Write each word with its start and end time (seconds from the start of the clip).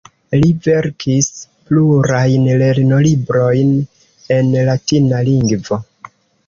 Li 0.43 0.47
verkis 0.67 1.27
plurajn 1.67 2.49
lernolibrojn 2.63 3.77
en 4.39 4.53
latina 4.71 5.25
lingvo. 5.33 5.85